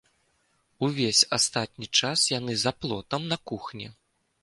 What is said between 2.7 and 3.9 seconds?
плотам, на кухні.